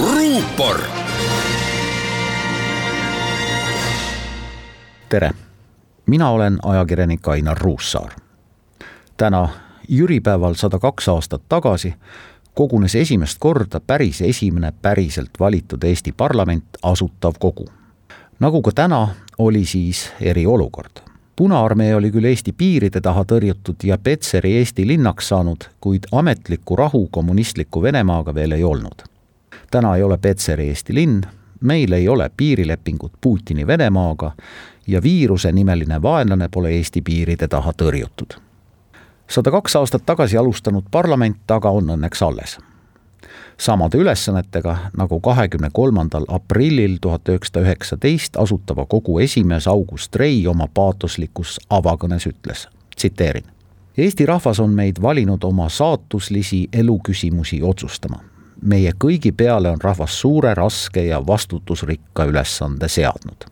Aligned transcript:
ruupor. 0.00 0.80
tere, 5.08 5.30
mina 6.06 6.30
olen 6.30 6.58
ajakirjanik 6.62 7.28
Ainar 7.28 7.58
Ruussaar. 7.58 8.10
täna 9.16 9.48
jüripäeval 9.88 10.54
sada 10.54 10.78
kaks 10.78 11.08
aastat 11.08 11.42
tagasi 11.48 11.94
kogunes 12.54 12.94
esimest 12.94 13.36
korda 13.38 13.80
päris 13.80 14.20
esimene 14.20 14.72
päriselt 14.82 15.30
valitud 15.40 15.82
Eesti 15.82 16.12
parlament 16.12 16.64
Asutav 16.82 17.32
Kogu. 17.38 17.66
nagu 18.40 18.62
ka 18.62 18.70
täna, 18.74 19.08
oli 19.38 19.64
siis 19.64 20.12
eriolukord. 20.20 21.00
Punaarmee 21.36 21.94
oli 21.94 22.10
küll 22.10 22.24
Eesti 22.24 22.52
piiride 22.52 23.00
taha 23.00 23.22
tõrjutud 23.22 23.82
ja 23.84 23.98
Petseri 23.98 24.56
Eesti 24.56 24.86
linnaks 24.86 25.28
saanud, 25.28 25.64
kuid 25.80 26.06
ametlikku 26.12 26.76
rahu 26.76 27.08
kommunistliku 27.10 27.82
Venemaaga 27.82 28.34
veel 28.34 28.52
ei 28.52 28.64
olnud. 28.64 29.13
Täna 29.74 29.96
ei 29.96 30.02
ole 30.06 30.18
Petseri 30.18 30.68
Eesti 30.70 30.94
linn, 30.94 31.20
meil 31.60 31.92
ei 31.92 32.08
ole 32.08 32.30
piirilepingut 32.36 33.12
Putini 33.20 33.66
Venemaaga 33.66 34.32
ja 34.86 35.02
viiruse 35.02 35.52
nimeline 35.52 36.02
vaenlane 36.02 36.48
pole 36.48 36.70
Eesti 36.78 37.02
piiride 37.02 37.48
taha 37.48 37.72
tõrjutud 37.82 38.38
sada 39.28 39.50
kaks 39.50 39.76
aastat 39.76 40.06
tagasi 40.06 40.36
alustanud 40.36 40.84
parlament 40.90 41.50
aga 41.50 41.70
on 41.70 41.90
õnneks 41.96 42.22
alles. 42.22 42.58
samade 43.58 43.98
ülesannetega 43.98 44.76
nagu 44.96 45.20
kahekümne 45.20 45.70
kolmandal 45.72 46.24
aprillil 46.28 46.96
tuhat 47.00 47.28
üheksasada 47.28 47.64
üheksateist 47.64 48.36
Asutava 48.36 48.86
Kogu 48.86 49.18
esimees 49.18 49.68
August 49.68 50.16
Rei 50.16 50.46
oma 50.46 50.68
paatoslikus 50.74 51.60
avakõnes 51.70 52.26
ütles, 52.26 52.68
tsiteerin. 52.96 53.44
Eesti 53.96 54.26
rahvas 54.26 54.60
on 54.60 54.70
meid 54.70 55.02
valinud 55.02 55.44
oma 55.44 55.68
saatuslisi 55.68 56.68
eluküsimusi 56.72 57.62
otsustama. 57.62 58.33
Meie 58.64 58.92
kõigi 58.98 59.32
peale 59.32 59.70
on 59.70 59.82
rahvas 59.82 60.20
suure, 60.20 60.54
raske 60.54 61.04
ja 61.06 61.20
vastutusrikka 61.26 62.24
ülesande 62.30 62.88
seadnud 62.88 63.48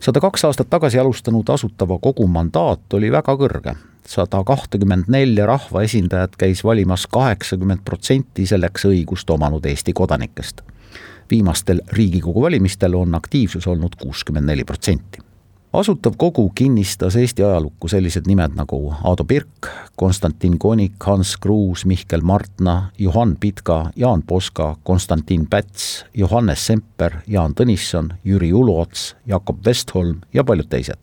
sada 0.00 0.20
kaks 0.20 0.44
aastat 0.44 0.70
tagasi 0.70 0.98
alustanud 0.98 1.48
Asutava 1.52 1.98
Kogu 1.98 2.26
mandaat 2.30 2.94
oli 2.94 3.12
väga 3.12 3.36
kõrge 3.36 3.76
sada 4.06 4.42
kahtekümmend 4.46 5.10
nelja 5.10 5.46
rahvaesindajat 5.46 6.36
käis 6.38 6.64
valimas 6.64 7.06
kaheksakümmend 7.10 7.84
protsenti 7.84 8.46
selleks 8.46 8.86
õigust 8.88 9.30
omanud 9.30 9.66
Eesti 9.66 9.92
kodanikest. 9.92 10.62
viimastel 11.30 11.80
Riigikogu 11.92 12.42
valimistel 12.42 12.94
on 12.94 13.14
aktiivsus 13.14 13.66
olnud 13.66 13.96
kuuskümmend 14.02 14.46
neli 14.46 14.64
protsenti. 14.64 15.18
Asutav 15.76 16.12
kogu 16.16 16.50
kinnistas 16.54 17.16
Eesti 17.16 17.42
ajalukku 17.42 17.88
sellised 17.88 18.26
nimed 18.26 18.54
nagu 18.56 18.94
Aado 19.04 19.24
Pirk, 19.24 19.68
Konstantin 19.96 20.58
Konik, 20.58 20.96
Hans 21.04 21.36
Kruus, 21.36 21.84
Mihkel 21.84 22.20
Martna, 22.20 22.90
Johann 22.98 23.36
Pitka, 23.40 23.90
Jaan 23.96 24.22
Poska, 24.22 24.76
Konstantin 24.82 25.46
Päts, 25.46 26.04
Johannes 26.14 26.66
Semper, 26.66 27.20
Jaan 27.26 27.54
Tõnisson, 27.54 28.14
Jüri 28.24 28.52
Uluots, 28.52 29.16
Jakob 29.26 29.66
Westholm 29.66 30.20
ja 30.34 30.44
paljud 30.44 30.68
teised 30.68 31.02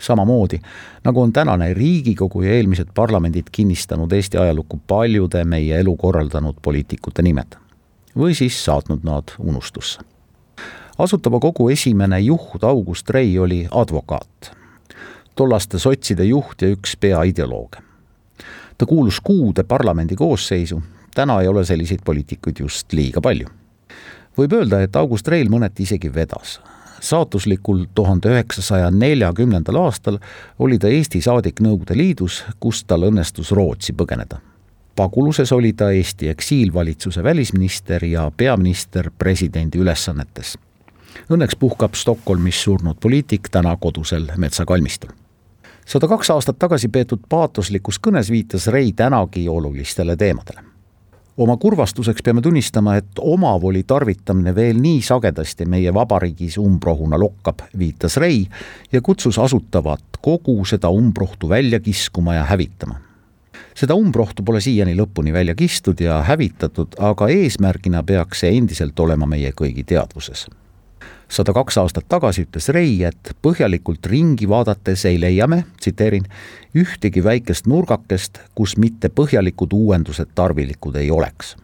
samamoodi 0.00 0.60
nagu 1.04 1.22
on 1.22 1.32
tänane 1.32 1.74
Riigikogu 1.74 2.42
ja 2.42 2.54
eelmised 2.56 2.88
parlamendid 2.94 3.52
kinnistanud 3.52 4.12
Eesti 4.12 4.38
ajalukku 4.38 4.80
paljude 4.86 5.44
meie 5.44 5.80
elu 5.80 5.96
korraldanud 5.96 6.56
poliitikute 6.62 7.22
nimed 7.22 7.56
või 8.16 8.34
siis 8.34 8.64
saatnud 8.64 9.04
nad 9.04 9.36
unustusse. 9.38 10.00
Asutava 11.02 11.40
kogu 11.40 11.68
esimene 11.70 12.20
juht 12.20 12.64
August 12.64 13.10
Rei 13.10 13.38
oli 13.38 13.66
advokaat, 13.70 14.52
tollaste 15.34 15.78
sotside 15.78 16.24
juht 16.24 16.62
ja 16.62 16.68
üks 16.68 16.96
peaideolooge. 17.00 17.78
ta 18.78 18.86
kuulus 18.86 19.20
kuude 19.20 19.62
parlamendi 19.62 20.16
koosseisu, 20.16 20.82
täna 21.14 21.40
ei 21.40 21.48
ole 21.48 21.64
selliseid 21.64 22.00
poliitikuid 22.04 22.60
just 22.60 22.92
liiga 22.92 23.20
palju 23.20 23.48
võib 24.38 24.52
öelda, 24.52 24.80
et 24.82 24.96
August 24.96 25.28
Reil 25.28 25.50
mõneti 25.52 25.82
isegi 25.82 26.14
vedas 26.14 26.60
saatuslikul 27.00 27.84
tuhande 27.94 28.28
üheksasaja 28.28 28.90
neljakümnendal 28.90 29.76
aastal 29.80 30.18
oli 30.58 30.78
ta 30.78 30.88
Eesti 30.88 31.22
saadik 31.24 31.60
Nõukogude 31.64 31.96
Liidus, 31.96 32.42
kust 32.60 32.86
tal 32.86 33.08
õnnestus 33.08 33.52
Rootsi 33.56 33.92
põgeneda. 33.96 34.40
paguluses 34.96 35.52
oli 35.52 35.72
ta 35.72 35.90
Eesti 35.90 36.28
eksiilvalitsuse 36.28 37.22
välisminister 37.24 38.04
ja 38.04 38.30
peaminister 38.36 39.10
presidendi 39.18 39.78
ülesannetes. 39.78 40.58
Õnneks 41.30 41.56
puhkab 41.58 41.94
Stockholmis 41.94 42.62
surnud 42.62 42.98
poliitik 43.00 43.48
täna 43.50 43.76
kodusel 43.76 44.30
metsakalmistul. 44.36 45.10
Sada 45.86 46.08
kaks 46.08 46.30
aastat 46.30 46.58
tagasi 46.58 46.88
peetud 46.88 47.22
paatoslikus 47.28 47.98
kõnes 47.98 48.30
viitas 48.30 48.66
Rei 48.70 48.92
tänagi 48.92 49.48
olulistele 49.48 50.16
teemadele. 50.16 50.62
Oma 51.40 51.56
kurvastuseks 51.56 52.22
peame 52.22 52.42
tunnistama, 52.42 52.96
et 53.00 53.18
omavoli 53.18 53.82
tarvitamine 53.88 54.52
veel 54.54 54.78
nii 54.82 55.00
sagedasti 55.02 55.64
meie 55.64 55.94
vabariigis 55.94 56.58
umbrohuna 56.60 57.18
lokkab, 57.18 57.62
viitas 57.78 58.16
Rei 58.20 58.44
ja 58.92 59.00
kutsus 59.00 59.38
asutavat 59.38 60.20
kogu 60.20 60.58
seda 60.64 60.90
umbrohtu 60.92 61.48
välja 61.48 61.80
kiskuma 61.80 62.34
ja 62.34 62.44
hävitama. 62.44 63.00
seda 63.74 63.94
umbrohtu 63.94 64.42
pole 64.42 64.60
siiani 64.60 64.94
lõpuni 64.96 65.32
välja 65.32 65.54
kistud 65.54 66.00
ja 66.00 66.22
hävitatud, 66.22 66.98
aga 66.98 67.28
eesmärgina 67.28 68.02
peaks 68.02 68.40
see 68.40 68.56
endiselt 68.58 69.00
olema 69.00 69.26
meie 69.26 69.52
kõigi 69.56 69.84
teadvuses 69.86 70.46
sada 71.30 71.52
kaks 71.52 71.78
aastat 71.78 72.04
tagasi 72.08 72.44
ütles 72.44 72.68
Rei, 72.74 73.02
et 73.04 73.32
põhjalikult 73.42 74.06
ringi 74.06 74.48
vaadates 74.48 75.04
ei 75.08 75.20
leia 75.20 75.46
me, 75.46 75.64
tsiteerin, 75.80 76.26
ühtegi 76.74 77.24
väikest 77.24 77.66
nurgakest, 77.70 78.40
kus 78.54 78.76
mitte 78.76 79.08
põhjalikud 79.08 79.72
uuendused 79.72 80.34
tarvilikud 80.34 80.96
ei 80.96 81.10
oleks. 81.10 81.56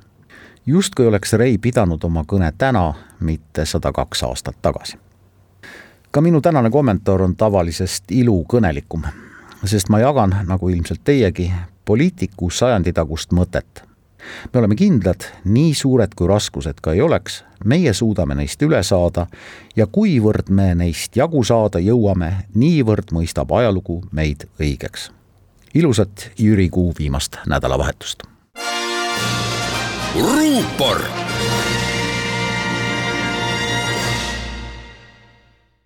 justkui 0.66 1.06
oleks 1.06 1.32
Rei 1.32 1.58
pidanud 1.58 2.04
oma 2.04 2.24
kõne 2.26 2.52
täna, 2.58 2.94
mitte 3.20 3.66
sada 3.66 3.92
kaks 3.92 4.22
aastat 4.22 4.56
tagasi. 4.62 4.98
ka 6.10 6.20
minu 6.20 6.40
tänane 6.40 6.70
kommentaar 6.70 7.22
on 7.22 7.36
tavalisest 7.36 8.04
ilukõnelikum, 8.10 9.02
sest 9.64 9.88
ma 9.88 9.98
jagan, 9.98 10.36
nagu 10.46 10.68
ilmselt 10.68 11.00
teiegi, 11.04 11.52
poliitiku 11.84 12.50
sajanditagust 12.50 13.32
mõtet 13.32 13.85
me 14.52 14.58
oleme 14.60 14.76
kindlad, 14.76 15.26
nii 15.44 15.74
suured 15.74 16.14
kui 16.16 16.28
raskused 16.28 16.80
ka 16.82 16.92
ei 16.92 17.00
oleks, 17.00 17.42
meie 17.64 17.92
suudame 17.92 18.34
neist 18.34 18.62
üle 18.62 18.82
saada 18.82 19.26
ja 19.76 19.86
kuivõrd 19.86 20.50
me 20.50 20.74
neist 20.74 21.16
jagu 21.16 21.44
saada 21.44 21.82
jõuame, 21.82 22.32
niivõrd 22.54 23.12
mõistab 23.12 23.52
ajalugu 23.58 24.02
meid 24.12 24.48
õigeks. 24.60 25.10
ilusat 25.74 26.30
Jüri 26.38 26.68
Kuu 26.68 26.92
viimast 26.98 27.36
nädalavahetust. 27.46 28.22
ruupor 30.16 31.02